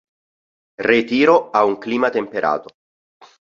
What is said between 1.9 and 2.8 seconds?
temperato.